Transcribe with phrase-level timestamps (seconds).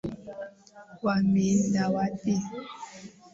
[1.03, 2.33] Wameenda wapi?